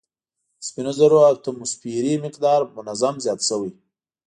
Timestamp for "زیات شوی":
3.23-3.71